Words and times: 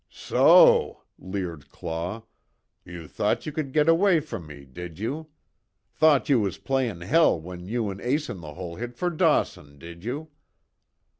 "So," 0.09 1.03
leered 1.19 1.69
Claw, 1.69 2.23
"You 2.83 3.07
thought 3.07 3.45
you 3.45 3.51
could 3.51 3.71
git 3.71 3.87
away 3.87 4.19
from 4.19 4.47
me 4.47 4.65
did 4.65 4.97
you? 4.97 5.27
Thought 5.93 6.27
you 6.27 6.39
was 6.39 6.57
playin' 6.57 7.01
hell 7.01 7.39
when 7.39 7.67
you 7.67 7.91
an' 7.91 8.01
Ace 8.01 8.27
In 8.27 8.41
The 8.41 8.55
Hole 8.55 8.77
hit 8.77 8.95
fer 8.95 9.11
Dawson, 9.11 9.77
did 9.77 10.03
you? 10.03 10.29